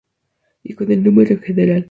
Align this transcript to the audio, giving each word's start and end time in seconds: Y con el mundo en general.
Y 0.63 0.73
con 0.73 0.91
el 0.91 0.99
mundo 1.03 1.29
en 1.31 1.41
general. 1.41 1.79